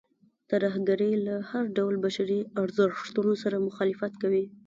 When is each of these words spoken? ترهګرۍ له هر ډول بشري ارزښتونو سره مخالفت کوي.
ترهګرۍ 0.51 1.11
له 1.27 1.35
هر 1.49 1.65
ډول 1.77 1.95
بشري 2.05 2.39
ارزښتونو 2.63 3.33
سره 3.43 3.63
مخالفت 3.67 4.13
کوي. 4.21 4.45